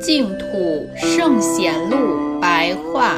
[0.00, 3.14] 净土圣贤录白话，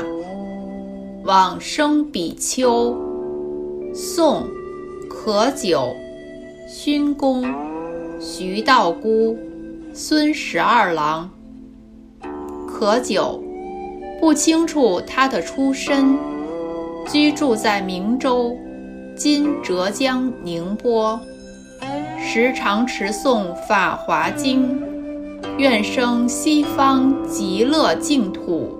[1.24, 2.96] 往生比丘，
[3.92, 4.44] 宋，
[5.08, 5.94] 可久，
[6.68, 7.42] 勋公，
[8.18, 9.36] 徐道姑，
[9.92, 11.28] 孙十二郎。
[12.66, 13.42] 可久，
[14.20, 16.18] 不清楚他的出身，
[17.06, 18.56] 居住在明州，
[19.14, 21.20] 今浙江宁波，
[22.18, 24.80] 时常持诵《法华经》。
[25.58, 28.78] 愿生西方极乐净土，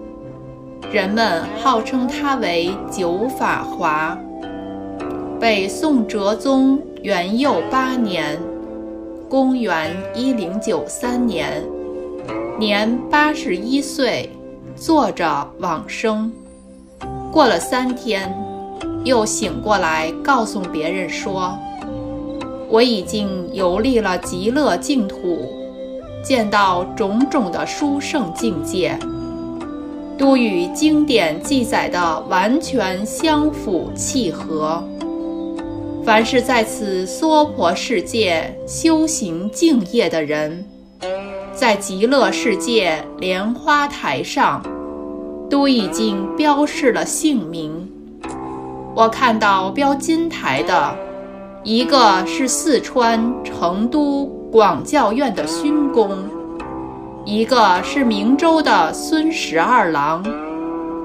[0.91, 4.19] 人们号称他为九法华。
[5.39, 8.39] 北宋哲宗元佑八年
[9.29, 11.65] （公元一零九三年），
[12.59, 14.31] 年八十一岁，
[14.77, 16.31] 坐着往生。
[17.33, 18.33] 过了三天，
[19.05, 21.59] 又醒过来，告诉别人说
[22.71, 25.39] ：“我已经游历了极乐净土。”
[26.23, 28.97] 见到种种的殊胜境界，
[30.17, 34.83] 都与经典记载的完全相符契合。
[36.07, 40.65] 凡是在此娑婆世界修行敬业的人，
[41.53, 44.63] 在极乐世界莲花台上，
[45.51, 47.91] 都已经标示了姓名。
[48.95, 50.97] 我看到标金台的，
[51.65, 54.27] 一个是四川成都。
[54.53, 56.17] 广教院的勋公，
[57.25, 60.25] 一个是明州的孙十二郎，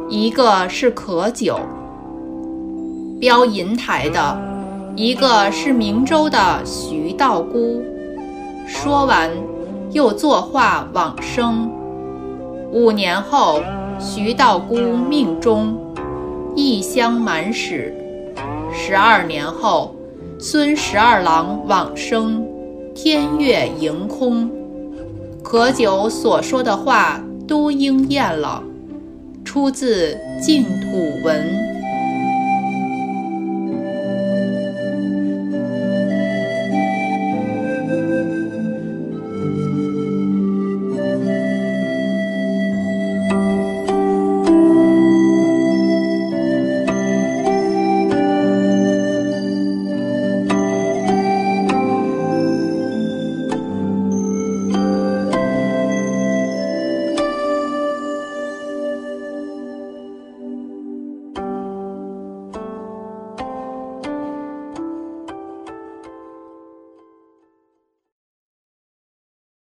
[0.08, 1.60] 一个是可久。
[3.20, 4.40] 标银台的，
[4.96, 7.84] 一个是明州的徐道姑。
[8.68, 9.30] 说完，
[9.92, 11.72] 又作画往生。
[12.72, 13.62] 五年后，
[14.00, 15.76] 徐道姑命终，
[16.56, 17.94] 异香满室。
[18.74, 19.96] 十二年后，
[20.38, 22.46] 孙十二郎往生。
[22.94, 24.52] 天月盈空，
[25.42, 28.62] 可久所说的话都应验了，
[29.46, 31.81] 出自净土文。